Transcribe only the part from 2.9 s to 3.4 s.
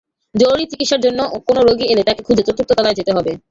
যেতে হবে।